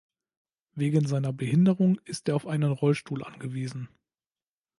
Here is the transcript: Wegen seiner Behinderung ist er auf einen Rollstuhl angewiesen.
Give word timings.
Wegen 0.73 1.05
seiner 1.05 1.31
Behinderung 1.31 1.99
ist 2.05 2.27
er 2.27 2.35
auf 2.35 2.47
einen 2.47 2.71
Rollstuhl 2.71 3.23
angewiesen. 3.23 3.87